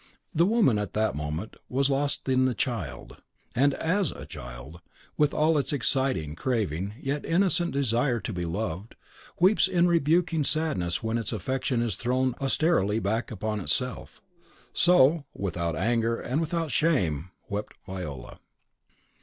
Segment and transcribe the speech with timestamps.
[0.33, 3.17] The woman at that moment was lost in the child;
[3.53, 4.81] and AS a child,
[5.15, 8.95] with all its exacting, craving, yet innocent desire to be loved,
[9.39, 14.23] weeps in unrebuking sadness when its affection is thrown austerely back upon itself,
[14.73, 18.39] so, without anger and without shame, wept Viola.